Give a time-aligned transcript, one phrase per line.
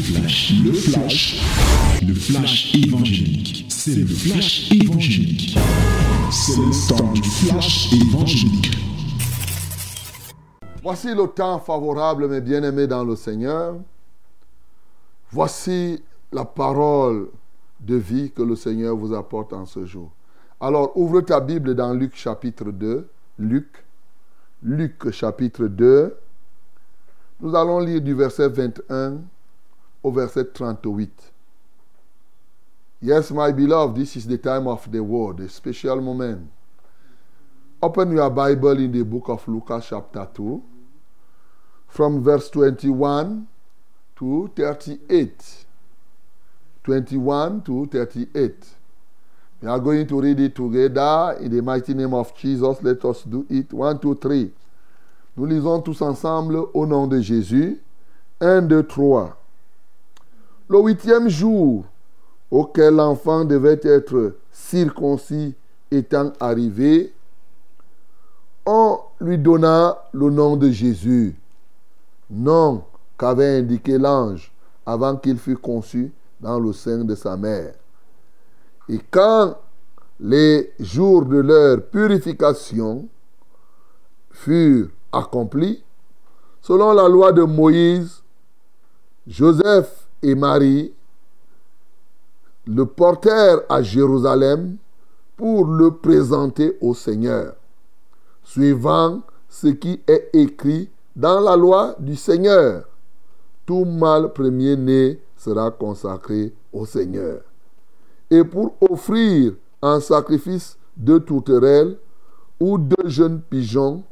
[0.00, 3.66] flash, le flash, le flash évangélique.
[3.68, 5.58] C'est le flash évangélique.
[6.30, 8.70] C'est le temps du flash évangélique.
[10.82, 13.76] Voici le temps favorable, mes bien-aimés dans le Seigneur.
[15.30, 17.28] Voici la parole
[17.80, 20.10] de vie que le Seigneur vous apporte en ce jour.
[20.60, 23.06] Alors, ouvre ta Bible dans Luc chapitre 2.
[23.38, 23.84] Luc,
[24.62, 26.16] Luc chapitre 2.
[27.40, 29.18] Nous allons lire du verset 21
[30.02, 31.32] au verset 38.
[33.02, 36.50] Yes, my beloved, this is the time of the word, a special moment.
[37.82, 40.62] Open your Bible in the book of Lucas, chapter 2,
[41.88, 43.46] from verse 21
[44.16, 45.64] to 38.
[46.84, 48.66] 21 to 38.
[49.62, 52.82] We are going to read it together in the mighty name of Jesus.
[52.82, 53.72] Let us do it.
[53.72, 54.50] 1, 2, 3.
[55.36, 57.78] Nous lisons tous ensemble au nom de Jésus.
[58.40, 59.39] 1, 2, 3.
[60.70, 61.84] Le huitième jour
[62.48, 65.56] auquel l'enfant devait être circoncis
[65.90, 67.12] étant arrivé,
[68.64, 71.34] on lui donna le nom de Jésus,
[72.30, 72.84] nom
[73.18, 74.52] qu'avait indiqué l'ange
[74.86, 77.74] avant qu'il fût conçu dans le sein de sa mère.
[78.88, 79.56] Et quand
[80.20, 83.08] les jours de leur purification
[84.30, 85.82] furent accomplis,
[86.62, 88.22] selon la loi de Moïse,
[89.26, 90.92] Joseph et Marie
[92.66, 94.76] le portèrent à Jérusalem
[95.36, 97.54] pour le présenter au Seigneur,
[98.44, 102.84] suivant ce qui est écrit dans la loi du Seigneur.
[103.66, 107.40] Tout mâle premier-né sera consacré au Seigneur.
[108.30, 111.96] Et pour offrir un sacrifice de tourterelle
[112.60, 114.04] ou de jeunes pigeons,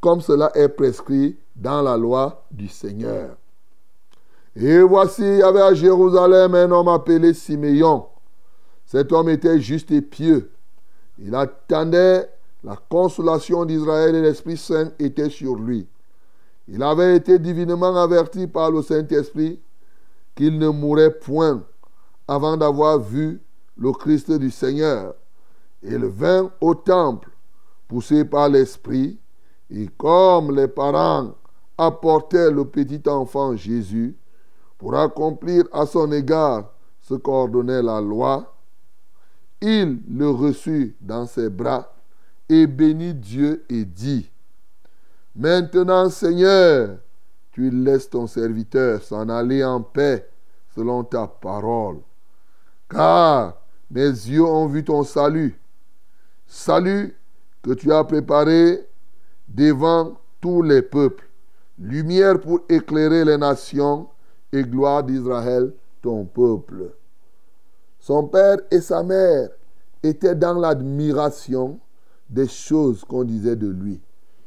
[0.00, 3.36] comme cela est prescrit dans la loi du Seigneur.
[4.58, 8.06] Et voici, il y avait à Jérusalem un homme appelé Siméon.
[8.86, 10.50] Cet homme était juste et pieux.
[11.18, 12.26] Il attendait
[12.64, 15.86] la consolation d'Israël et l'Esprit Saint était sur lui.
[16.68, 19.60] Il avait été divinement averti par le Saint-Esprit
[20.34, 21.62] qu'il ne mourrait point
[22.26, 23.42] avant d'avoir vu
[23.76, 25.14] le Christ du Seigneur.
[25.82, 27.28] Il vint au temple,
[27.86, 29.18] poussé par l'Esprit,
[29.70, 31.34] et comme les parents
[31.76, 34.16] apportaient le petit enfant Jésus
[34.78, 38.54] pour accomplir à son égard ce qu'ordonnait la loi,
[39.60, 41.94] il le reçut dans ses bras
[42.48, 44.30] et bénit Dieu et dit,
[45.34, 46.98] Maintenant Seigneur,
[47.52, 50.28] tu laisses ton serviteur s'en aller en paix
[50.74, 52.00] selon ta parole.
[52.88, 53.54] Car
[53.90, 55.58] mes yeux ont vu ton salut,
[56.46, 57.16] salut
[57.62, 58.86] que tu as préparé
[59.48, 61.28] devant tous les peuples,
[61.78, 64.08] lumière pour éclairer les nations
[64.52, 66.92] et gloire d'Israël, ton peuple.
[67.98, 69.50] Son père et sa mère
[70.02, 71.78] étaient dans l'admiration
[72.28, 74.00] des choses qu'on disait de lui.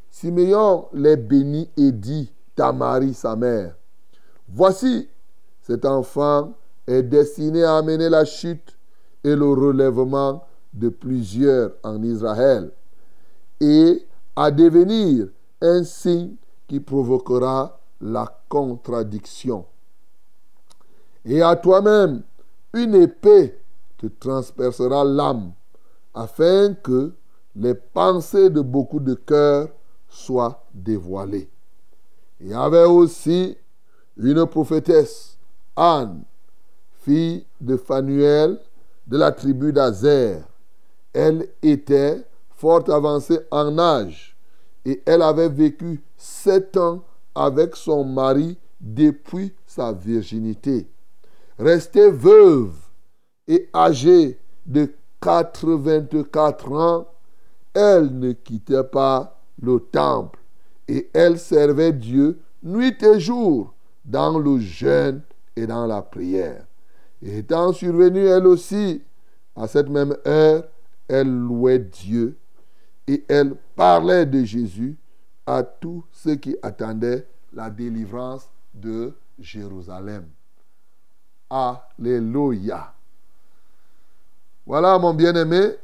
[0.09, 3.75] Siméon les bénit et dit à Marie, sa mère,
[4.49, 5.07] Voici,
[5.61, 6.53] cet enfant
[6.87, 8.77] est destiné à amener la chute
[9.23, 10.43] et le relèvement
[10.73, 12.71] de plusieurs en Israël
[13.59, 14.05] et
[14.35, 15.27] à devenir
[15.61, 16.35] un signe
[16.67, 19.65] qui provoquera la contradiction.
[21.29, 22.23] Et à toi-même,
[22.73, 23.55] une épée
[23.99, 25.51] te transpercera l'âme,
[26.15, 27.13] afin que
[27.55, 29.69] les pensées de beaucoup de cœurs
[30.09, 31.47] soient dévoilées.
[32.41, 33.55] Il y avait aussi
[34.17, 35.37] une prophétesse,
[35.75, 36.23] Anne,
[37.01, 38.59] fille de Phanuel
[39.05, 40.41] de la tribu d'Azer.
[41.13, 42.25] Elle était
[42.55, 44.35] fort avancée en âge
[44.83, 47.03] et elle avait vécu sept ans
[47.35, 50.87] avec son mari depuis sa virginité.
[51.59, 52.73] Restée veuve
[53.45, 57.07] et âgée de 84 ans,
[57.73, 60.39] elle ne quittait pas le temple
[60.87, 63.73] et elle servait Dieu nuit et jour
[64.05, 65.21] dans le jeûne
[65.57, 66.65] et dans la prière.
[67.21, 69.01] Et étant survenue elle aussi,
[69.53, 70.63] à cette même heure,
[71.09, 72.37] elle louait Dieu
[73.05, 74.97] et elle parlait de Jésus
[75.45, 80.25] à tous ceux qui attendaient la délivrance de Jérusalem.
[81.49, 82.93] Alléluia.
[84.65, 85.75] Voilà, mon bien-aimé,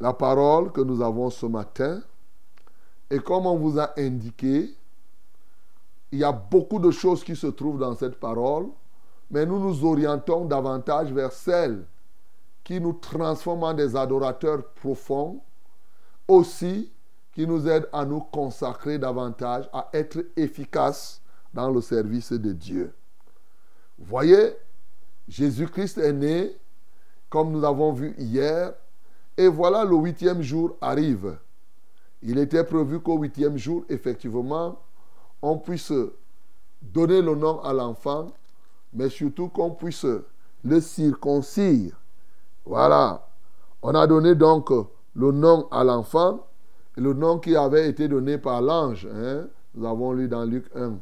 [0.00, 2.02] la parole que nous avons ce matin.
[3.08, 4.74] Et comme on vous a indiqué,
[6.10, 8.66] il y a beaucoup de choses qui se trouvent dans cette parole,
[9.30, 11.84] mais nous nous orientons davantage vers celles
[12.64, 15.40] qui nous transforment en des adorateurs profonds,
[16.26, 16.90] aussi
[17.32, 21.20] qui nous aident à nous consacrer davantage, à être efficaces
[21.54, 22.92] dans le service de Dieu.
[23.98, 24.56] voyez,
[25.28, 26.56] Jésus-Christ est né,
[27.28, 28.72] comme nous avons vu hier,
[29.36, 31.36] et voilà le huitième jour arrive.
[32.22, 34.78] Il était prévu qu'au huitième jour, effectivement,
[35.42, 35.92] on puisse
[36.80, 38.32] donner le nom à l'enfant,
[38.92, 40.06] mais surtout qu'on puisse
[40.64, 41.96] le circoncire.
[42.64, 43.26] Voilà.
[43.82, 44.70] On a donné donc
[45.14, 46.46] le nom à l'enfant,
[46.96, 49.06] le nom qui avait été donné par l'ange.
[49.12, 49.46] Hein.
[49.74, 50.94] Nous avons lu dans Luc 1,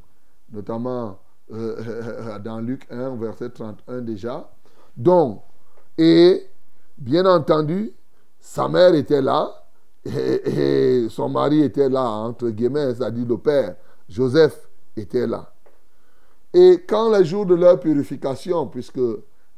[0.53, 1.19] notamment
[1.53, 4.51] euh, dans Luc 1, verset 31 déjà.
[4.97, 5.43] Donc,
[5.99, 6.47] et
[6.97, 7.93] bien entendu,
[8.41, 9.65] sa mère était là
[10.05, 13.77] et, son mari était là, entre guillemets, c'est-à-dire le père.
[14.09, 15.51] Joseph était là.
[16.53, 19.01] Et quand les jours de leur purification, puisque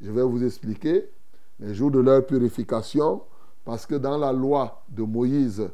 [0.00, 1.10] je vais vous expliquer,
[1.58, 3.22] les jours de leur purification,
[3.64, 5.68] parce que dans la loi de Moïse,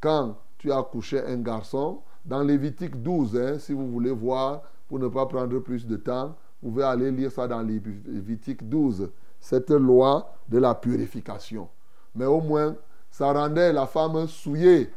[0.00, 4.98] quand tu as couché un garçon, dans Lévitique 12, hein, si vous voulez voir, pour
[4.98, 9.70] ne pas prendre plus de temps, vous pouvez aller lire ça dans Lévitique 12, cette
[9.70, 11.68] loi de la purification.
[12.14, 12.74] Mais au moins,
[13.10, 14.90] ça rendait la femme souillée.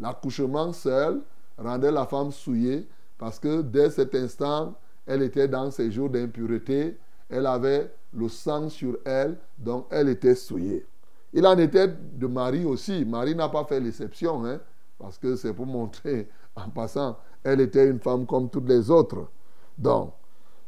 [0.00, 1.20] L'accouchement seul
[1.56, 4.74] rendait la femme souillée parce que dès cet instant,
[5.06, 6.98] elle était dans ses jours d'impureté,
[7.28, 10.86] elle avait le sang sur elle, donc elle était souillée.
[11.32, 13.04] Il en était de Marie aussi.
[13.04, 14.60] Marie n'a pas fait l'exception, hein,
[14.98, 19.28] parce que c'est pour montrer, en passant, elle était une femme comme toutes les autres.
[19.76, 20.12] Donc,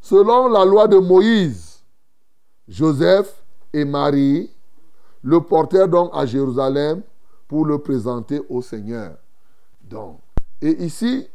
[0.00, 1.82] selon la loi de Moïse,
[2.68, 3.42] Joseph
[3.72, 4.50] et Marie
[5.22, 7.02] le portèrent donc à Jérusalem
[7.48, 9.16] pour le présenter au Seigneur.
[9.82, 10.20] Donc,
[10.62, 11.28] et ici,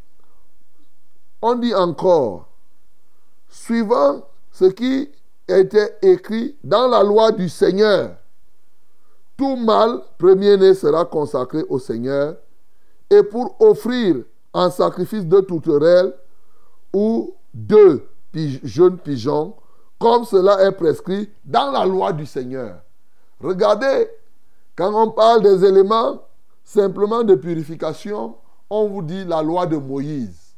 [1.41, 2.48] on dit encore,
[3.50, 5.12] suivant ce qui
[5.48, 8.15] était écrit dans la loi du Seigneur,
[9.38, 12.38] tout mâle premier-né sera consacré au Seigneur
[13.10, 14.18] et pour offrir
[14.54, 16.13] en sacrifice de tourterelles
[16.94, 18.07] ou deux
[18.63, 19.54] jeunes pigeons,
[20.00, 22.81] comme cela est prescrit dans la loi du Seigneur.
[23.42, 24.10] Regardez,
[24.75, 26.22] quand on parle des éléments
[26.63, 28.36] simplement de purification,
[28.69, 30.56] on vous dit la loi de Moïse.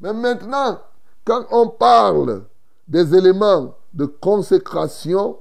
[0.00, 0.78] Mais maintenant,
[1.24, 2.44] quand on parle
[2.86, 5.38] des éléments de consécration,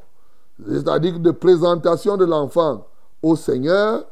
[0.66, 2.88] c'est-à-dire de présentation de l'enfant
[3.22, 4.06] au Seigneur,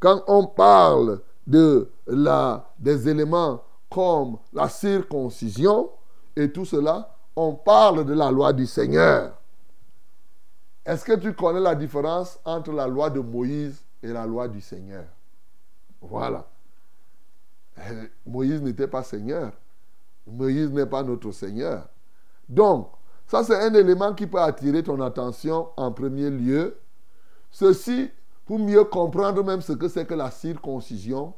[0.00, 5.90] quand on parle de la, des éléments comme la circoncision
[6.36, 9.38] et tout cela, on parle de la loi du Seigneur.
[10.84, 14.60] Est-ce que tu connais la différence entre la loi de Moïse et la loi du
[14.60, 15.04] Seigneur?
[16.00, 16.46] Voilà.
[17.78, 19.52] Euh, Moïse n'était pas Seigneur.
[20.26, 21.88] Moïse n'est pas notre Seigneur.
[22.48, 22.90] Donc,
[23.26, 26.78] ça c'est un élément qui peut attirer ton attention en premier lieu.
[27.50, 28.10] Ceci
[28.46, 31.34] pour mieux comprendre même ce que c'est que la circoncision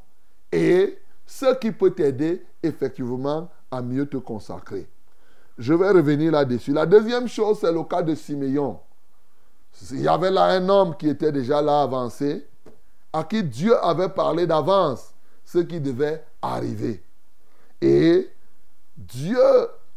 [0.51, 4.89] et ce qui peut t'aider effectivement à mieux te consacrer.
[5.57, 6.71] Je vais revenir là-dessus.
[6.71, 8.79] La deuxième chose, c'est le cas de Siméon.
[9.91, 12.47] Il y avait là un homme qui était déjà là avancé,
[13.13, 15.13] à qui Dieu avait parlé d'avance
[15.43, 17.03] ce qui devait arriver.
[17.81, 18.29] Et
[18.95, 19.37] Dieu,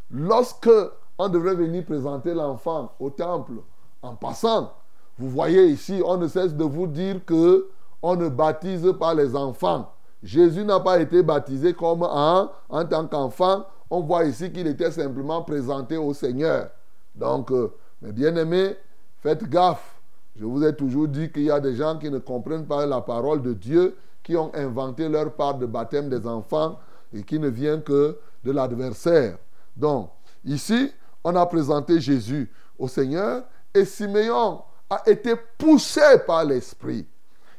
[0.09, 0.69] lorsque
[1.17, 3.53] on devrait venir présenter l'enfant au temple,
[4.01, 4.73] en passant,
[5.17, 7.69] vous voyez ici, on ne cesse de vous dire que
[8.01, 9.93] on ne baptise pas les enfants.
[10.23, 13.65] Jésus n'a pas été baptisé comme en, en tant qu'enfant.
[13.89, 16.69] On voit ici qu'il était simplement présenté au Seigneur.
[17.15, 18.75] Donc, euh, mes bien-aimés,
[19.21, 20.01] Faites gaffe.
[20.35, 23.01] Je vous ai toujours dit qu'il y a des gens qui ne comprennent pas la
[23.01, 26.79] parole de Dieu, qui ont inventé leur part de baptême des enfants
[27.13, 29.37] et qui ne vient que de l'adversaire.
[29.75, 30.09] Donc,
[30.43, 30.91] ici,
[31.23, 33.43] on a présenté Jésus au Seigneur
[33.75, 34.61] et Siméon
[34.91, 37.07] a été poussé par l'Esprit.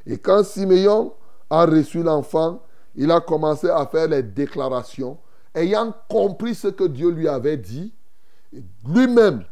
[0.06, 1.14] Et quand Siméon
[1.48, 2.60] a reçu l'enfant,
[2.94, 5.18] il a commencé à faire les déclarations,
[5.54, 7.94] ayant compris ce que Dieu lui avait dit,
[8.86, 9.44] lui-même,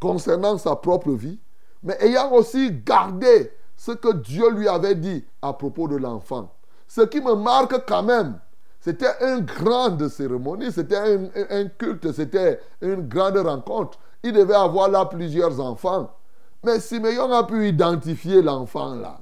[0.00, 1.40] concernant sa propre vie,
[1.82, 6.54] mais ayant aussi gardé ce que Dieu lui avait dit à propos de l'enfant.
[6.86, 8.38] Ce qui me marque quand même,
[8.80, 10.96] c'était une grande cérémonie, c'était
[11.50, 13.98] un, culte, c'était une grande rencontre.
[14.22, 16.14] Il devait avoir là plusieurs enfants.
[16.64, 19.20] Mais Simeon a pu identifier l'enfant là.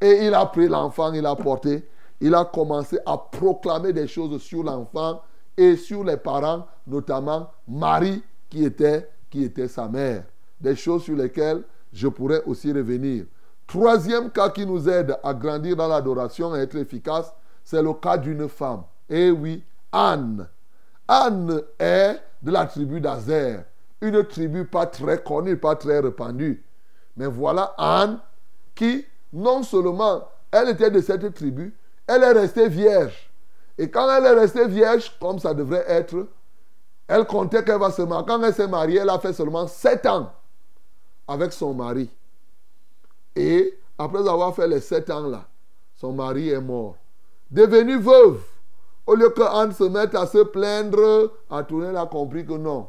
[0.00, 1.88] Et il a pris l'enfant, il a porté,
[2.20, 5.22] il a commencé à proclamer des choses sur l'enfant
[5.56, 10.24] et sur les parents, notamment Marie qui était, qui était sa mère.
[10.60, 11.62] Des choses sur lesquelles
[11.92, 13.24] je pourrais aussi revenir.
[13.66, 17.32] Troisième cas qui nous aide à grandir dans l'adoration et être efficace,
[17.64, 18.82] c'est le cas d'une femme.
[19.08, 20.48] Eh oui, Anne.
[21.06, 23.64] Anne est de la tribu d'Azer,
[24.00, 26.64] une tribu pas très connue, pas très répandue.
[27.16, 28.18] Mais voilà Anne
[28.74, 31.74] qui, non seulement elle était de cette tribu,
[32.06, 33.30] elle est restée vierge.
[33.78, 36.26] Et quand elle est restée vierge, comme ça devrait être,
[37.08, 38.24] Elle comptait qu'elle va se marier.
[38.26, 40.32] Quand elle s'est mariée, elle a fait seulement 7 ans
[41.28, 42.08] avec son mari.
[43.36, 45.46] Et après avoir fait les 7 ans là,
[45.96, 46.96] son mari est mort.
[47.50, 48.40] Devenue veuve,
[49.06, 52.88] au lieu qu'Anne se mette à se plaindre, Antoinette a compris que non.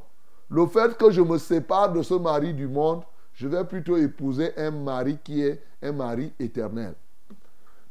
[0.49, 3.01] Le fait que je me sépare de ce mari du monde,
[3.33, 6.93] je vais plutôt épouser un mari qui est un mari éternel.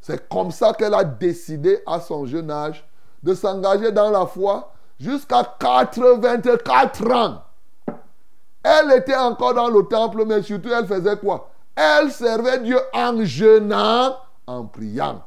[0.01, 2.85] C'est comme ça qu'elle a décidé à son jeune âge
[3.23, 7.43] de s'engager dans la foi jusqu'à 84 ans.
[8.63, 11.51] Elle était encore dans le temple, mais surtout elle faisait quoi?
[11.75, 15.23] Elle servait Dieu en jeûnant, en priant.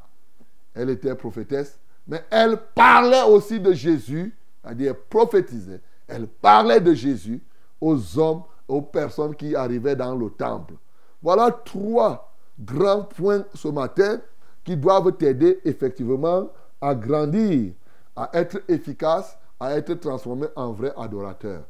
[0.73, 5.81] Elle était prophétesse, mais elle parlait aussi de Jésus, c'est-à-dire prophétisait.
[6.07, 7.41] Elle parlait de Jésus
[7.81, 10.75] aux hommes, aux personnes qui arrivaient dans le temple.
[11.21, 14.19] Voilà trois grands points ce matin
[14.63, 16.49] qui doivent t'aider effectivement
[16.81, 17.73] à grandir,
[18.15, 21.63] à être efficace, à être transformé en vrai adorateur.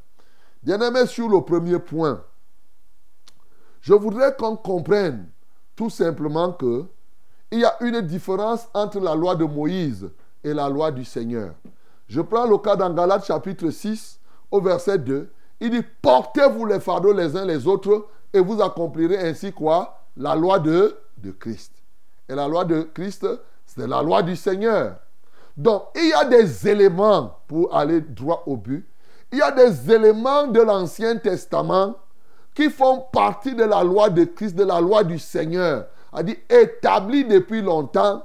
[0.63, 2.23] Bien-aimé, sur le premier point,
[3.81, 5.29] je voudrais qu'on comprenne
[5.75, 6.85] tout simplement que
[7.51, 10.09] il y a une différence entre la loi de Moïse
[10.43, 11.53] et la loi du Seigneur.
[12.07, 14.19] Je prends le cas dans Galates chapitre 6
[14.51, 15.29] au verset 2.
[15.59, 20.01] Il dit, portez-vous les fardeaux les uns les autres et vous accomplirez ainsi quoi?
[20.17, 21.71] La loi de, de Christ.
[22.27, 23.27] Et la loi de Christ,
[23.65, 24.95] c'est la loi du Seigneur.
[25.55, 28.85] Donc, il y a des éléments pour aller droit au but.
[29.31, 31.95] Il y a des éléments de l'Ancien Testament
[32.53, 36.37] qui font partie de la loi de Christ, de la loi du Seigneur, a dit
[36.49, 38.23] établie depuis longtemps.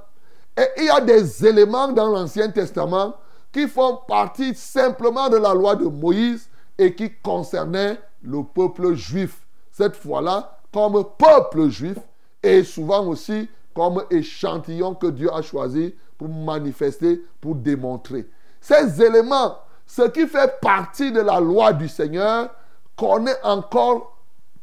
[0.56, 3.14] Et il y a des éléments dans l'Ancien Testament
[3.52, 6.49] qui font partie simplement de la loi de Moïse
[6.80, 9.46] et qui concernaient le peuple juif.
[9.70, 11.99] Cette fois-là, comme peuple juif
[12.42, 18.26] et souvent aussi comme échantillon que Dieu a choisi pour manifester, pour démontrer.
[18.62, 22.49] Ces éléments, ce qui fait partie de la loi du Seigneur,
[22.96, 24.16] connaît encore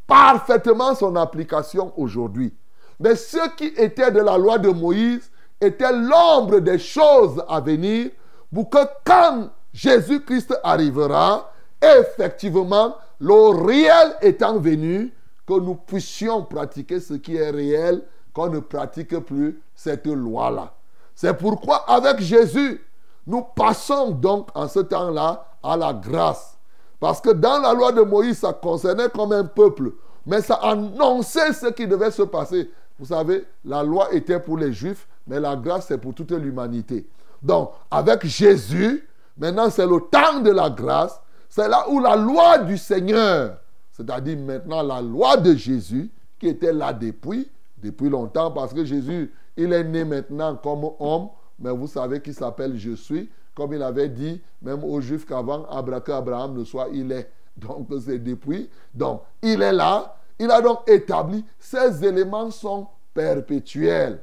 [0.07, 2.51] parfaitement son application aujourd'hui.
[2.99, 5.29] Mais ce qui était de la loi de Moïse
[5.61, 8.09] était l'ombre des choses à venir
[8.51, 15.13] pour que quand Jésus-Christ arrivera, effectivement, le réel étant venu,
[15.47, 18.03] que nous puissions pratiquer ce qui est réel
[18.33, 20.73] qu'on ne pratique plus cette loi-là.
[21.15, 22.85] C'est pourquoi avec Jésus,
[23.25, 26.57] nous passons donc en ce temps-là à la grâce.
[26.99, 29.93] Parce que dans la loi de Moïse, ça concernait comme un peuple,
[30.25, 32.69] mais ça annonçait ce qui devait se passer.
[32.99, 37.07] Vous savez, la loi était pour les juifs, mais la grâce c'est pour toute l'humanité.
[37.41, 39.07] Donc, avec Jésus,
[39.37, 41.19] maintenant c'est le temps de la grâce.
[41.49, 43.57] C'est là où la loi du Seigneur,
[43.91, 47.49] c'est-à-dire maintenant la loi de Jésus, qui était là depuis,
[47.81, 52.33] depuis longtemps parce que Jésus, il est né maintenant comme homme, mais vous savez qu'il
[52.33, 57.11] s'appelle Je suis, comme il avait dit même aux Juifs qu'avant Abraham ne soit, il
[57.11, 57.29] est.
[57.57, 58.69] Donc c'est depuis.
[58.93, 60.15] Donc il est là.
[60.39, 64.21] Il a donc établi, ces éléments sont perpétuels.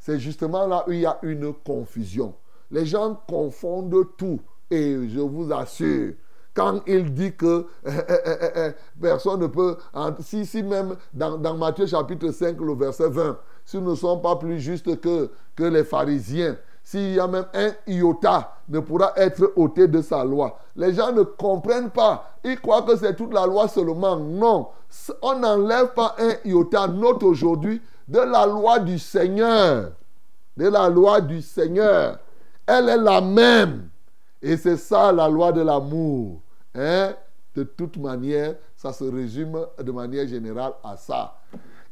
[0.00, 2.34] C'est justement là où il y a une confusion.
[2.70, 4.40] Les gens confondent tout.
[4.68, 6.14] Et je vous assure,
[6.56, 8.70] quand il dit que eh, eh, eh,
[9.00, 9.76] personne ne peut...
[10.20, 14.22] Si, si même dans, dans, Matthieu chapitre 5, le verset 20, si nous ne sommes
[14.22, 19.12] pas plus justes que, que les pharisiens, s'il y a même un iota, ne pourra
[19.16, 20.58] être ôté de sa loi.
[20.76, 22.32] Les gens ne comprennent pas.
[22.42, 24.16] Ils croient que c'est toute la loi seulement.
[24.16, 24.68] Non.
[25.20, 26.86] On n'enlève pas un iota.
[26.86, 29.90] Note aujourd'hui de la loi du Seigneur.
[30.56, 32.18] De la loi du Seigneur.
[32.66, 33.88] Elle est la même.
[34.40, 36.40] Et c'est ça la loi de l'amour.
[36.76, 37.14] Hein?
[37.54, 41.38] De toute manière, ça se résume de manière générale à ça.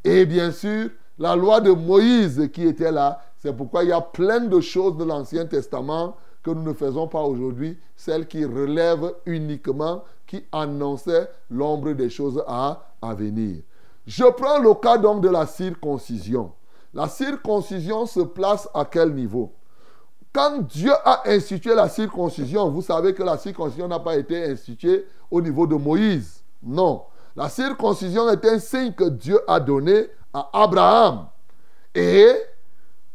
[0.04, 4.00] Et bien sûr, la loi de Moïse qui était là, c'est pourquoi il y a
[4.00, 9.14] plein de choses de l'Ancien Testament que nous ne faisons pas aujourd'hui, celles qui relèvent
[9.24, 13.62] uniquement, qui annonçaient l'ombre des choses à, à venir.
[14.06, 16.52] Je prends le cas donc de la circoncision.
[16.92, 19.52] La circoncision se place à quel niveau?
[20.34, 25.06] Quand Dieu a institué la circoncision, vous savez que la circoncision n'a pas été instituée
[25.30, 26.42] au niveau de Moïse.
[26.60, 27.04] Non.
[27.36, 31.26] La circoncision est un signe que Dieu a donné à Abraham.
[31.94, 32.32] Et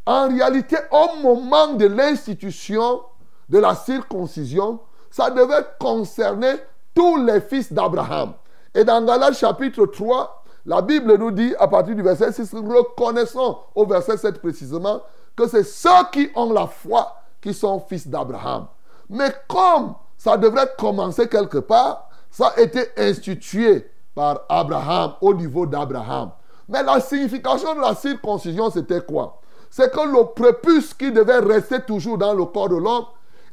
[0.06, 3.02] en réalité, au moment de l'institution
[3.50, 6.54] de la circoncision, ça devait concerner
[6.94, 8.32] tous les fils d'Abraham.
[8.74, 13.58] Et dans Galates chapitre 3, la Bible nous dit, à partir du verset 6, reconnaissons
[13.74, 15.02] au verset 7 précisément,
[15.48, 18.66] c'est ceux qui ont la foi qui sont fils d'Abraham.
[19.08, 25.66] Mais comme ça devrait commencer quelque part, ça a été institué par Abraham au niveau
[25.66, 26.30] d'Abraham.
[26.68, 29.40] Mais la signification de la circoncision, c'était quoi?
[29.70, 33.06] C'est que le prépuce qui devait rester toujours dans le corps de l'homme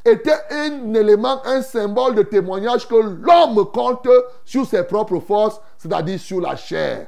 [0.05, 4.07] était un élément, un symbole de témoignage que l'homme compte
[4.45, 7.07] sur ses propres forces, c'est-à-dire sur la chair.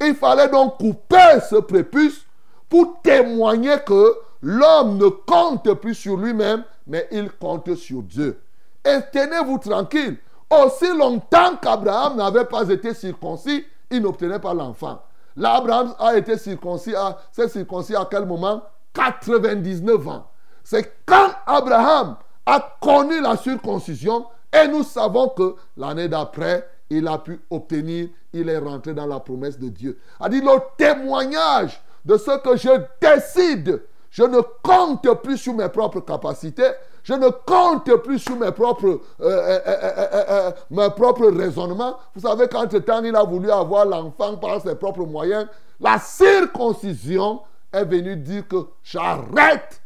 [0.00, 2.24] Il fallait donc couper ce prépuce
[2.68, 8.40] pour témoigner que l'homme ne compte plus sur lui-même, mais il compte sur Dieu.
[8.84, 10.18] Et tenez-vous tranquille,
[10.50, 15.02] aussi longtemps qu'Abraham n'avait pas été circoncis, il n'obtenait pas l'enfant.
[15.36, 16.94] L'Abraham a été circoncis,
[17.32, 18.62] s'est circoncis à quel moment?
[18.94, 20.26] 99 ans.
[20.64, 27.18] C'est quand Abraham a connu la circoncision et nous savons que l'année d'après, il a
[27.18, 29.98] pu obtenir, il est rentré dans la promesse de Dieu.
[30.18, 33.82] A dit le témoignage de ce que je décide.
[34.10, 36.70] Je ne compte plus sur mes propres capacités.
[37.04, 41.96] Je ne compte plus sur mes propres, euh, euh, euh, mes propres raisonnements.
[42.14, 45.46] Vous savez qu'entre-temps, il a voulu avoir l'enfant par ses propres moyens.
[45.80, 47.40] La circoncision
[47.72, 49.80] est venue dire que j'arrête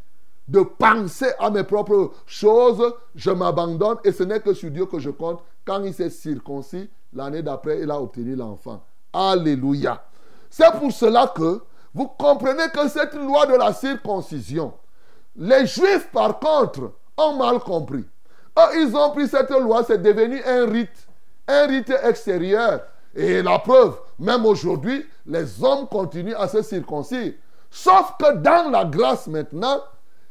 [0.47, 4.99] de penser à mes propres choses, je m'abandonne et ce n'est que sur Dieu que
[4.99, 5.41] je compte.
[5.65, 8.83] Quand il s'est circoncis, l'année d'après, il a obtenu l'enfant.
[9.13, 10.03] Alléluia.
[10.49, 11.61] C'est pour cela que
[11.93, 14.73] vous comprenez que cette loi de la circoncision,
[15.35, 18.05] les juifs par contre ont mal compris.
[18.75, 21.07] ils ont pris cette loi, c'est devenu un rite,
[21.47, 22.81] un rite extérieur.
[23.15, 27.33] Et la preuve, même aujourd'hui, les hommes continuent à se circoncire.
[27.69, 29.81] Sauf que dans la grâce maintenant,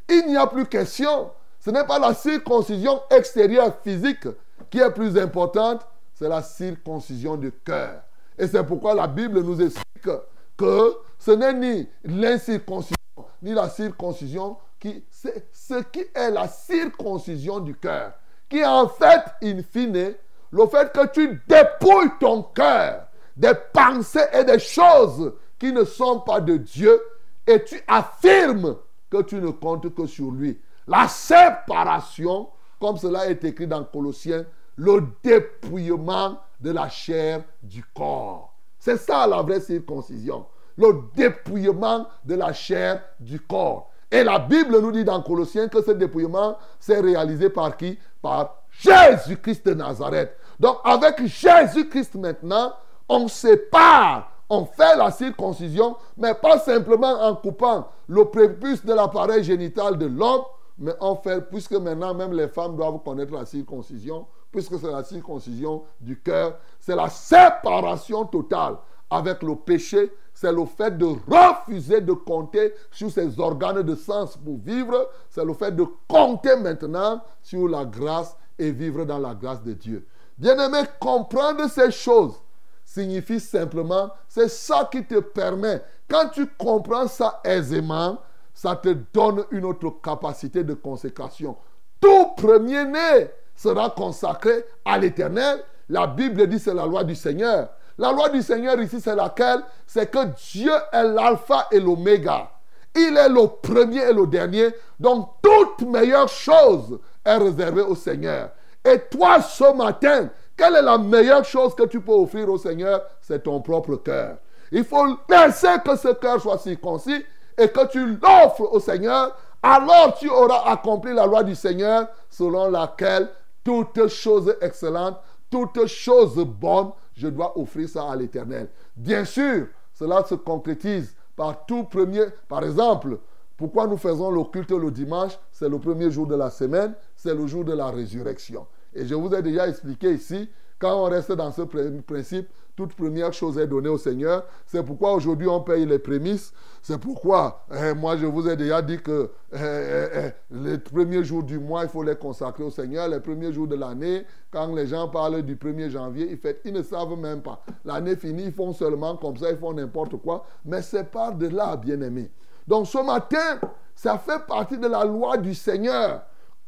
[0.08, 1.30] il n'y a plus question.
[1.60, 4.26] Ce n'est pas la circoncision extérieure physique
[4.68, 8.02] qui est plus importante, c'est la circoncision du cœur.
[8.36, 10.08] Et c'est pourquoi la Bible nous explique
[10.56, 12.96] que ce n'est ni l'incirconcision,
[13.42, 18.14] ni la circoncision qui, c'est ce qui est la circoncision du cœur.
[18.48, 20.14] Qui en fait, in fine,
[20.50, 26.18] le fait que tu dépouilles ton cœur des pensées et des choses qui ne sont
[26.18, 27.00] pas de Dieu
[27.46, 28.76] et tu affirmes
[29.08, 30.60] que tu ne comptes que sur lui.
[30.88, 32.48] La séparation,
[32.80, 38.56] comme cela est écrit dans Colossiens, le dépouillement de la chair du corps.
[38.80, 40.46] C'est ça la vraie circoncision.
[40.76, 43.90] Le dépouillement de la chair du corps.
[44.10, 47.98] Et la Bible nous dit dans Colossiens que ce dépouillement s'est réalisé par qui?
[48.20, 50.36] Par Jésus-Christ de Nazareth.
[50.60, 52.72] Donc avec Jésus-Christ maintenant,
[53.08, 59.42] on sépare on fait la circoncision, mais pas simplement en coupant le prépuce de l'appareil
[59.42, 60.42] génital de l'homme,
[60.76, 65.04] mais on fait, puisque maintenant même les femmes doivent connaître la circoncision, puisque c'est la
[65.04, 68.76] circoncision du cœur, c'est la séparation totale
[69.12, 74.36] avec le péché, c'est le fait de refuser de compter sur ses organes de sens
[74.36, 79.34] pour vivre, c'est le fait de compter maintenant sur la grâce et vivre dans la
[79.34, 80.06] grâce de Dieu.
[80.38, 82.40] Bien-aimé, comprendre ces choses
[82.84, 88.18] signifie simplement, c'est ça qui te permet, quand tu comprends ça aisément,
[88.52, 91.56] ça te donne une autre capacité de consécration.
[92.00, 95.62] Tout premier-né sera consacré à l'éternel.
[95.88, 97.70] La Bible dit c'est la loi du Seigneur.
[98.02, 99.62] La loi du Seigneur ici, c'est laquelle?
[99.86, 102.50] C'est que Dieu est l'alpha et l'oméga.
[102.96, 104.70] Il est le premier et le dernier.
[104.98, 108.50] Donc, toute meilleure chose est réservée au Seigneur.
[108.84, 113.02] Et toi, ce matin, quelle est la meilleure chose que tu peux offrir au Seigneur?
[113.20, 114.38] C'est ton propre cœur.
[114.72, 117.24] Il faut laisser que ce cœur soit circoncis
[117.56, 119.36] et que tu l'offres au Seigneur.
[119.62, 123.28] Alors tu auras accompli la loi du Seigneur selon laquelle
[123.62, 128.68] toute chose excellente, toute chose bonne, je dois offrir ça à l'Éternel.
[128.96, 132.24] Bien sûr, cela se concrétise par tout premier.
[132.48, 133.18] Par exemple,
[133.56, 135.38] pourquoi nous faisons le culte le dimanche?
[135.50, 138.66] C'est le premier jour de la semaine, c'est le jour de la résurrection.
[138.94, 140.50] Et je vous ai déjà expliqué ici,
[140.82, 144.44] quand on reste dans ce principe, toute première chose est donnée au Seigneur.
[144.66, 146.52] C'est pourquoi aujourd'hui on paye les prémices.
[146.82, 151.44] C'est pourquoi, eh, moi je vous ai déjà dit que eh, eh, les premiers jours
[151.44, 153.06] du mois, il faut les consacrer au Seigneur.
[153.06, 157.16] Les premiers jours de l'année, quand les gens parlent du 1er janvier, ils, ne savent
[157.16, 157.62] même pas.
[157.84, 160.44] L'année finie, ils font seulement comme ça, ils font n'importe quoi.
[160.64, 162.28] Mais c'est par de là, bien aimé.
[162.66, 163.60] Donc ce matin,
[163.94, 166.22] ça fait partie de la loi du Seigneur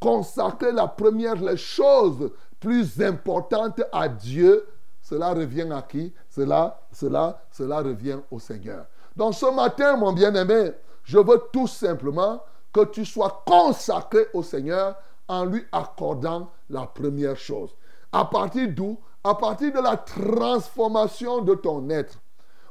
[0.05, 2.31] consacrer la première, les choses
[2.65, 4.67] plus importantes à Dieu,
[5.03, 6.13] cela revient à qui?
[6.31, 8.87] Cela, cela, cela revient au Seigneur.
[9.15, 10.73] Donc ce matin, mon bien-aimé,
[11.05, 14.97] je veux tout simplement que tu sois consacré au Seigneur
[15.29, 17.75] en lui accordant la première chose.
[18.11, 18.99] À partir d'où?
[19.23, 22.19] À partir de la transformation de ton être.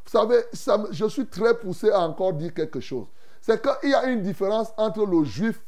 [0.05, 0.41] Vous savez,
[0.91, 3.05] je suis très poussé à encore dire quelque chose.
[3.41, 5.63] C'est qu'il y a une différence entre le juif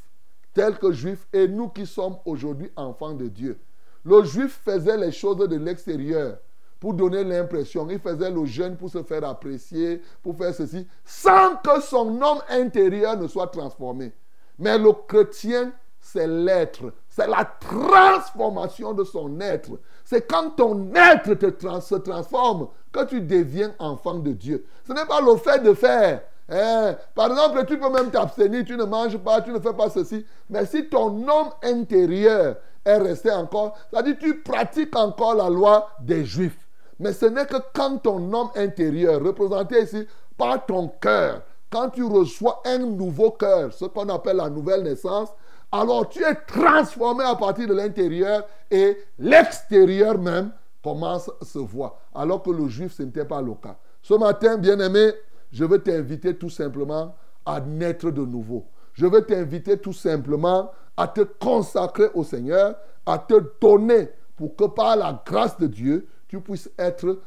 [0.54, 3.60] tel que juif et nous qui sommes aujourd'hui enfants de Dieu.
[4.06, 6.38] Le juif faisait les choses de l'extérieur
[6.80, 7.88] pour donner l'impression.
[7.89, 12.41] Il faisait le jeûne pour se faire apprécier, pour faire ceci, sans que son homme
[12.50, 14.13] intérieur ne soit transformé.
[14.60, 19.72] Mais le chrétien, c'est l'être, c'est la transformation de son être.
[20.04, 24.65] C'est quand ton être te se transforme que tu deviens enfant de Dieu.
[24.88, 26.22] Ce n'est pas le fait de faire.
[26.48, 26.96] Hein.
[27.15, 30.24] Par exemple, tu peux même t'abstenir, tu ne manges pas, tu ne fais pas ceci.
[30.48, 36.24] Mais si ton homme intérieur est resté encore, c'est-à-dire tu pratiques encore la loi des
[36.24, 36.67] Juifs.
[37.00, 42.04] Mais ce n'est que quand ton homme intérieur, représenté ici par ton cœur, quand tu
[42.04, 45.30] reçois un nouveau cœur, ce qu'on appelle la nouvelle naissance,
[45.71, 51.95] alors tu es transformé à partir de l'intérieur et l'extérieur même commence à se voir.
[52.13, 53.78] Alors que le juif, ce n'était pas le cas.
[54.02, 55.12] Ce matin, bien-aimé,
[55.52, 58.67] je veux t'inviter tout simplement à naître de nouveau.
[58.93, 64.65] Je veux t'inviter tout simplement à te consacrer au Seigneur, à te donner pour que
[64.65, 67.19] par la grâce de Dieu, tu puisses être,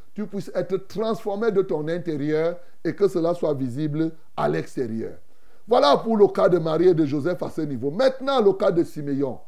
[0.89, 5.15] transformé de ton intérieur et que cela soit visible à l'extérieur.
[5.67, 7.91] Voilà pour le cas de Marie et de Joseph à ce niveau.
[7.91, 9.39] Maintenant, le cas de Siméon.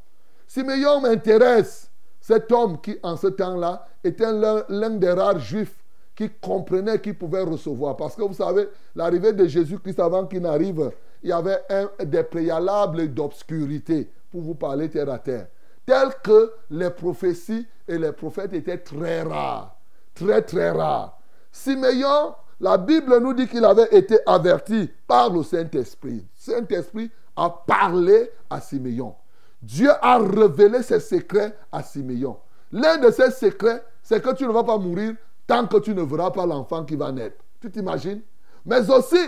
[0.46, 1.90] Siméon m'intéresse.
[2.20, 5.83] Cet homme qui, en ce temps-là, était l'un des rares juifs
[6.14, 7.96] qui comprenait qu'il pouvait recevoir.
[7.96, 10.90] Parce que vous savez, l'arrivée de Jésus-Christ avant qu'il n'arrive,
[11.22, 11.62] il y avait
[12.04, 15.48] des préalables d'obscurité pour vous parler terre à terre.
[15.85, 19.76] Tel que les prophéties et les prophètes étaient très rares.
[20.14, 21.18] Très, très rares.
[21.50, 26.26] Siméon, la Bible nous dit qu'il avait été averti par le Saint-Esprit.
[26.35, 29.14] Saint-Esprit a parlé à Siméon.
[29.62, 32.38] Dieu a révélé ses secrets à Siméon.
[32.72, 35.14] L'un de ses secrets, c'est que tu ne vas pas mourir
[35.46, 37.42] tant que tu ne verras pas l'enfant qui va naître.
[37.61, 38.22] Tu t'imagines?
[38.64, 39.18] Mais aussi,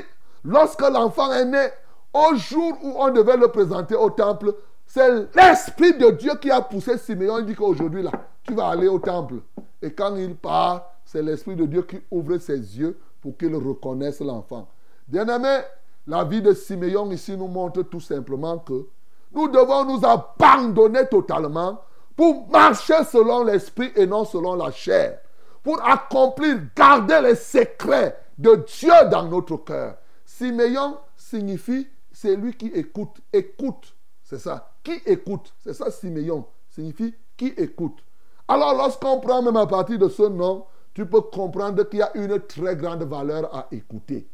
[0.45, 1.69] lorsque l'enfant est né,
[2.13, 4.55] au jour où on devait le présenter au temple,
[4.87, 7.39] c'est l'Esprit de Dieu qui a poussé Siméon.
[7.39, 8.11] Il dit qu'aujourd'hui, là,
[8.43, 9.37] tu vas aller au temple.
[9.81, 14.21] Et quand il part, c'est l'Esprit de Dieu qui ouvre ses yeux pour qu'il reconnaisse
[14.21, 14.69] l'enfant.
[15.09, 15.61] Bien-aimé,
[16.07, 18.87] la vie de Siméon ici nous montre tout simplement que
[19.33, 21.81] nous devons nous abandonner totalement
[22.17, 25.19] pour marcher selon l'esprit et non selon la chair.
[25.63, 29.97] Pour accomplir, garder les secrets de Dieu dans notre cœur.
[30.25, 31.89] Siméon signifie
[32.23, 33.17] c'est lui qui écoute.
[33.33, 34.75] Écoute, c'est ça.
[34.85, 35.53] Qui écoute?
[35.59, 36.47] C'est ça Siméon.
[36.69, 37.99] Signifie qui écoute.
[38.47, 42.17] Alors lorsqu'on prend même à partir de ce nom, tu peux comprendre qu'il y a
[42.17, 44.29] une très grande valeur à écouter.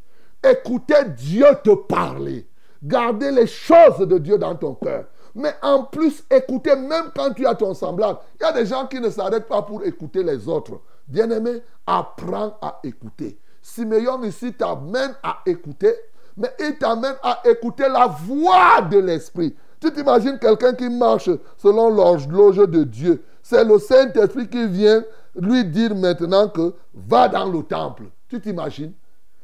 [0.45, 2.47] Écouter Dieu te parler.
[2.83, 5.07] Garder les choses de Dieu dans ton cœur.
[5.35, 8.19] Mais en plus, écouter même quand tu as ton semblable.
[8.39, 10.81] Il y a des gens qui ne s'arrêtent pas pour écouter les autres.
[11.07, 13.41] Bien-aimé, apprends à écouter.
[13.63, 15.95] Simeon ici t'amène à écouter,
[16.39, 19.55] mais il t'amène à écouter la voix de l'Esprit.
[19.81, 23.23] Tu t'imagines quelqu'un qui marche selon l'horloge de Dieu.
[23.43, 28.05] C'est le Saint-Esprit qui vient lui dire maintenant que va dans le temple.
[28.29, 28.93] Tu t'imagines?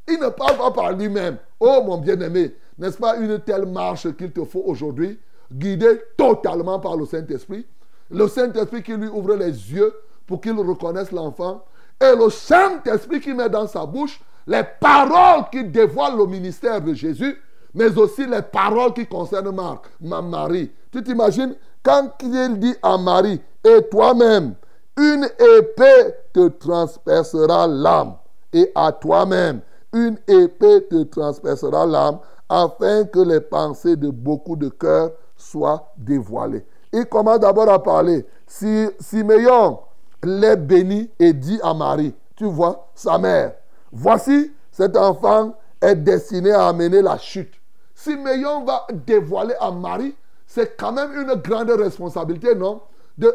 [0.08, 1.38] Il ne parle pas par lui-même.
[1.58, 5.18] Oh mon bien-aimé, n'est-ce pas une telle marche qu'il te faut aujourd'hui,
[5.52, 7.66] guidé totalement par le Saint-Esprit?
[8.10, 9.94] Le Saint-Esprit qui lui ouvre les yeux
[10.26, 11.64] pour qu'il reconnaisse l'enfant.
[12.00, 16.94] Et le Saint-Esprit qui met dans sa bouche les paroles qui dévoilent le ministère de
[16.94, 17.36] Jésus,
[17.74, 20.70] mais aussi les paroles qui concernent Marc, ma Marie.
[20.92, 24.54] Tu t'imagines quand il dit à Marie, et toi-même,
[24.96, 28.14] une épée te transpercera l'âme.
[28.52, 29.60] Et à toi-même,
[29.92, 36.64] une épée te transpercera l'âme afin que les pensées de beaucoup de cœurs soient dévoilées.
[36.92, 38.24] Il commence d'abord à parler.
[38.46, 39.80] Si Siméon
[40.22, 43.54] l'est béni et dit à Marie, tu vois, sa mère,
[43.94, 47.54] voici, cet enfant est destiné à amener la chute.
[47.94, 50.14] Siméon va dévoiler à Marie,
[50.46, 52.82] c'est quand même une grande responsabilité, non?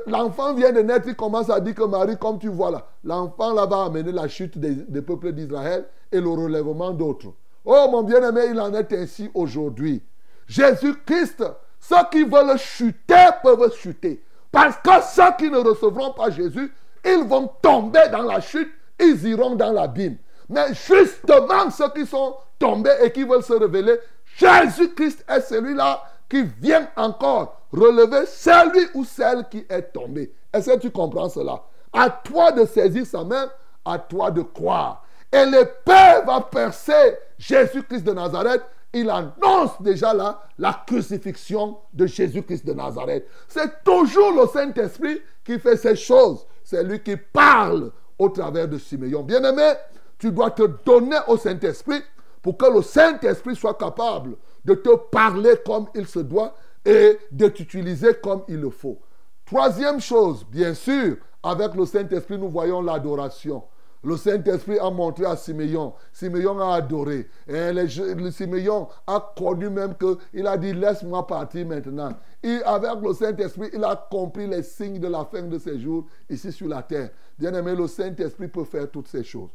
[0.07, 3.53] L'enfant vient de naître, il commence à dire que Marie, comme tu vois là, l'enfant
[3.53, 7.27] là va amener la chute des, des peuples d'Israël et le relèvement d'autres.
[7.63, 10.03] Oh mon bien-aimé, il en est ainsi aujourd'hui.
[10.47, 11.43] Jésus-Christ,
[11.79, 14.21] ceux qui veulent chuter peuvent chuter.
[14.51, 16.73] Parce que ceux qui ne recevront pas Jésus,
[17.05, 18.69] ils vont tomber dans la chute,
[18.99, 20.17] ils iront dans l'abîme.
[20.49, 23.97] Mais justement, ceux qui sont tombés et qui veulent se révéler,
[24.37, 30.33] Jésus-Christ est celui-là qui vient encore relever celui ou celle qui est tombé.
[30.51, 31.63] Est-ce que tu comprends cela?
[31.93, 33.49] À toi de saisir sa main,
[33.85, 35.03] à toi de croire.
[35.31, 38.63] Et l'épée va percer Jésus-Christ de Nazareth.
[38.91, 43.27] Il annonce déjà là la crucifixion de Jésus-Christ de Nazareth.
[43.47, 46.47] C'est toujours le Saint-Esprit qui fait ces choses.
[46.63, 49.21] C'est lui qui parle au travers de Simeon.
[49.21, 49.73] Bien-aimé,
[50.19, 52.01] tu dois te donner au Saint-Esprit
[52.41, 56.53] pour que le Saint-Esprit soit capable de te parler comme il se doit
[56.85, 58.99] et de t'utiliser comme il le faut.
[59.45, 63.63] Troisième chose, bien sûr, avec le Saint-Esprit, nous voyons l'adoration.
[64.01, 65.93] Le Saint-Esprit a montré à Siméon.
[66.13, 67.27] Siméon a adoré.
[67.47, 72.13] Et le, Siméon a connu même qu'il a dit Laisse-moi partir maintenant.
[72.41, 76.05] Et avec le Saint-Esprit, il a compris les signes de la fin de ses jours
[76.29, 77.09] ici sur la terre.
[77.37, 79.49] Bien aimé, le Saint-Esprit peut faire toutes ces choses.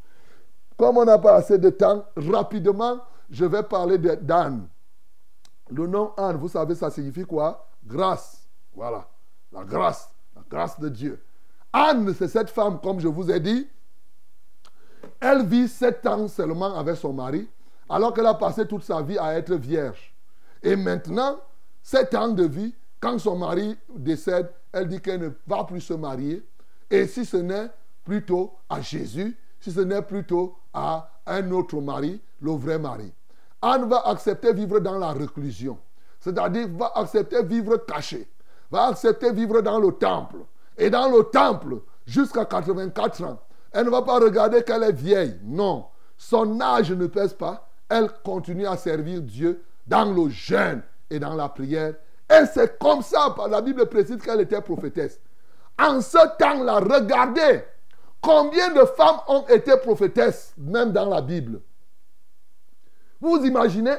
[0.77, 4.67] Comme on n'a pas assez de temps, rapidement, je vais parler d'Anne.
[5.69, 7.67] Le nom Anne, vous savez, ça signifie quoi?
[7.83, 8.47] Grâce.
[8.73, 9.07] Voilà.
[9.51, 10.09] La grâce.
[10.35, 11.23] La grâce de Dieu.
[11.71, 13.67] Anne, c'est cette femme, comme je vous ai dit,
[15.19, 17.49] elle vit sept ans seulement avec son mari,
[17.89, 20.13] alors qu'elle a passé toute sa vie à être vierge.
[20.61, 21.37] Et maintenant,
[21.81, 25.93] sept ans de vie, quand son mari décède, elle dit qu'elle ne va plus se
[25.93, 26.45] marier.
[26.89, 27.69] Et si ce n'est
[28.03, 33.11] plutôt à Jésus, si ce n'est plutôt à un autre mari, le vrai mari.
[33.61, 35.79] Anne va accepter vivre dans la réclusion.
[36.19, 38.27] C'est-à-dire va accepter vivre caché.
[38.69, 40.37] Va accepter vivre dans le temple.
[40.77, 43.39] Et dans le temple, jusqu'à 84 ans.
[43.71, 45.39] Elle ne va pas regarder qu'elle est vieille.
[45.43, 45.85] Non.
[46.17, 47.67] Son âge ne pèse pas.
[47.89, 51.93] Elle continue à servir Dieu dans le jeûne et dans la prière.
[52.29, 55.19] Et c'est comme ça, la Bible précise qu'elle était prophétesse.
[55.79, 57.63] En ce temps-là, regardez
[58.25, 61.61] combien de femmes ont été prophétesses, même dans la Bible?
[63.21, 63.95] Vous imaginez?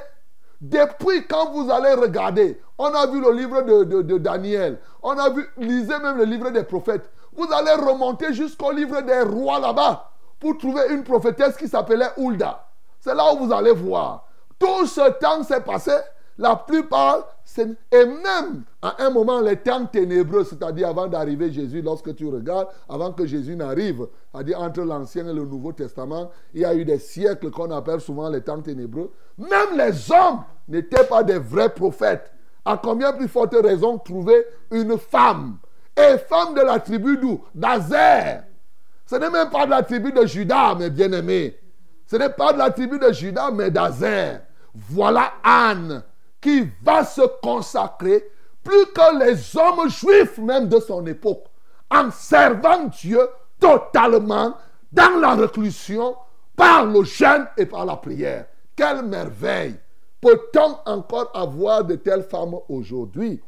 [0.61, 5.47] Depuis quand vous allez regarder, on a vu le livre de, Daniel, on a vu,
[5.59, 7.09] lisez même le livre des prophètes.
[7.35, 10.11] Vous allez remonter jusqu'au livre des rois là-bas
[10.41, 12.67] pour trouver une prophétesse qui s'appelait Hulda.
[13.01, 14.27] C'est là où vous allez voir.
[14.59, 15.93] Tout ce temps s'est passé.
[16.39, 22.15] La plupart, et même à un moment, les temps ténébreux, c'est-à-dire avant d'arriver Jésus, lorsque
[22.15, 26.65] tu regardes, avant que Jésus n'arrive, c'est-à-dire entre l'Ancien et le Nouveau Testament, il y
[26.65, 29.13] a eu des siècles qu'on appelle souvent les temps ténébreux.
[29.39, 32.33] Même les hommes n'étaient pas des vrais prophètes.
[32.65, 35.59] À combien plus forte raison trouver une femme?
[35.97, 37.43] Et femme de la tribu d'où?
[37.55, 38.43] D'Azer.
[39.07, 41.59] Ce n'est même pas de la tribu de Judas, mes bien-aimés.
[42.07, 44.41] Ce n'est pas de la tribu de Judas, mais d'Azer.
[44.75, 46.03] Voilà Anne
[46.47, 48.31] qui va se consacrer
[48.63, 51.47] plus que les hommes juifs même de son époque,
[51.91, 53.19] en servant Dieu
[53.59, 54.55] totalement
[54.93, 56.15] dans la reclusion,
[56.55, 58.47] par le jeûne et par la prière.
[58.77, 59.75] Quelle merveille
[60.21, 63.43] Peut-on encore avoir de telles femmes aujourd'hui?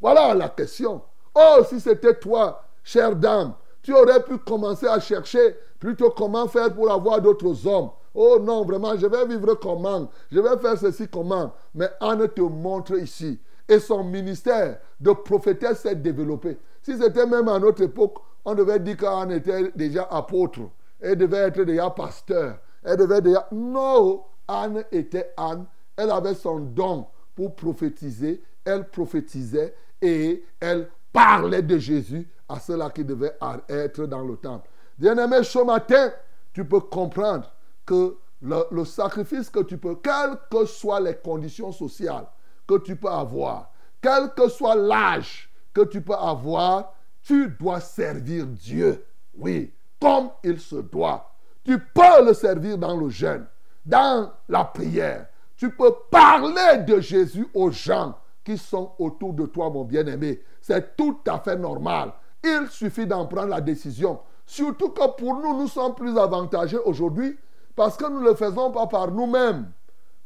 [0.00, 1.00] Voilà la question.
[1.36, 6.74] Oh, si c'était toi, chère dame, tu aurais pu commencer à chercher plutôt comment faire
[6.74, 7.90] pour avoir d'autres hommes.
[8.14, 10.10] Oh non, vraiment, je vais vivre comment?
[10.30, 11.52] Je vais faire ceci comment?
[11.74, 13.40] Mais Anne te montre ici.
[13.68, 16.58] Et son ministère de prophétesse s'est développé.
[16.82, 20.60] Si c'était même à notre époque, on devait dire qu'Anne était déjà apôtre.
[21.00, 22.58] Elle devait être déjà pasteur.
[22.82, 23.48] Elle devait déjà...
[23.52, 25.64] Non, Anne était Anne.
[25.96, 28.42] Elle avait son don pour prophétiser.
[28.64, 33.36] Elle prophétisait et elle parlait de Jésus à ceux-là qui devaient
[33.68, 34.68] être dans le temple.
[34.98, 36.12] Bien-aimé, ce matin,
[36.52, 37.50] tu peux comprendre
[37.86, 42.26] que le, sacrifice que tu peux, quelles que soient les conditions sociales
[42.66, 48.46] que tu peux avoir, quel que soit l'âge que tu peux avoir, tu dois servir
[48.46, 49.04] Dieu.
[49.38, 51.30] Oui, comme il se doit.
[51.64, 53.46] Tu peux le servir dans le jeûne,
[53.86, 55.28] dans la prière.
[55.56, 60.42] Tu peux parler de Jésus aux gens qui sont autour de toi, mon bien-aimé.
[60.60, 62.12] C'est tout à fait normal.
[62.42, 64.18] Il suffit d'en prendre la décision.
[64.44, 67.38] Surtout que pour nous, nous sommes plus avantagés aujourd'hui
[67.74, 69.70] parce que nous ne le faisons pas par nous-mêmes.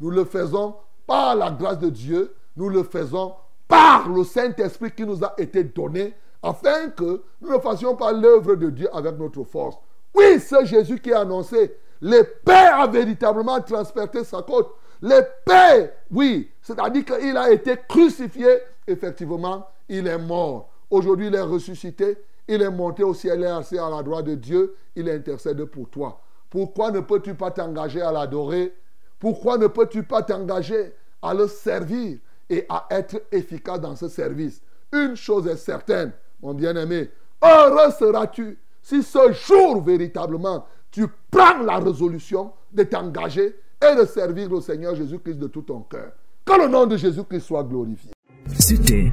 [0.01, 0.75] Nous le faisons
[1.07, 2.35] par la grâce de Dieu.
[2.57, 3.35] Nous le faisons
[3.69, 8.55] par le Saint-Esprit qui nous a été donné afin que nous ne fassions pas l'œuvre
[8.55, 9.77] de Dieu avec notre force.
[10.15, 11.77] Oui, c'est Jésus qui a annoncé.
[12.01, 14.75] L'épée a véritablement transpercé sa côte.
[15.03, 18.59] L'épée, oui, c'est-à-dire qu'il a été crucifié.
[18.87, 20.71] Effectivement, il est mort.
[20.91, 22.19] Aujourd'hui, il est ressuscité.
[22.49, 24.77] Il est monté au ciel et assis à la droite de Dieu.
[24.95, 26.21] Il intercède pour toi.
[26.51, 28.75] Pourquoi ne peux-tu pas t'engager à l'adorer?
[29.19, 34.61] Pourquoi ne peux-tu pas t'engager à le servir et à être efficace dans ce service?
[34.93, 37.11] Une chose est certaine, mon bien-aimé,
[37.43, 44.49] heureux seras-tu si ce jour véritablement tu prends la résolution de t'engager et de servir
[44.49, 46.13] le Seigneur Jésus-Christ de tout ton cœur.
[46.45, 48.13] Que le nom de Jésus-Christ soit glorifié.
[48.59, 49.13] C'était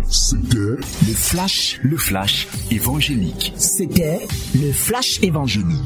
[0.53, 3.53] le flash, le flash évangélique.
[3.57, 5.81] C'était le flash évangélique.